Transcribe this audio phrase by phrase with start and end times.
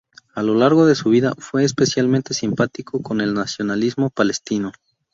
[0.33, 4.71] A lo largo de su vida, fue especialmente simpático con el nacionalismo palestino.